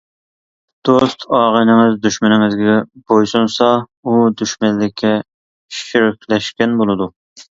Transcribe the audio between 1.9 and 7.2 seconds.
دۈشمىنىڭىزگە بويسۇنسا، ئۇ دۈشمەنلىككە شېرىكلەشكەن بولىدۇ.